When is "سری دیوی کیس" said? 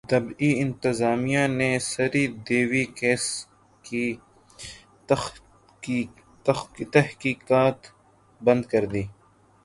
1.91-3.25